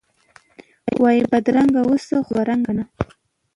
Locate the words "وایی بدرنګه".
1.01-1.81